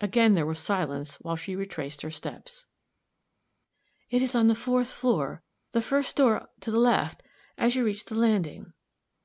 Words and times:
Again 0.00 0.34
there 0.34 0.44
was 0.44 0.58
silence 0.58 1.20
while 1.20 1.36
she 1.36 1.54
retraced 1.54 2.02
her 2.02 2.10
steps. 2.10 2.66
"It 4.10 4.20
is 4.20 4.34
on 4.34 4.48
the 4.48 4.56
fourth 4.56 4.92
floor, 4.92 5.44
the 5.70 5.80
first 5.80 6.16
door 6.16 6.48
to 6.62 6.70
the 6.72 6.80
left, 6.80 7.22
as 7.56 7.76
you 7.76 7.84
reach 7.84 8.06
the 8.06 8.16
landing." 8.16 8.72